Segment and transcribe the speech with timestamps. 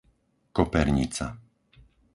[0.57, 1.27] Kopernica